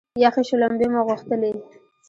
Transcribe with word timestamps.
یخې 0.23 0.41
شلومبې 0.49 0.87
مو 0.93 1.01
غوښتلې. 1.07 1.51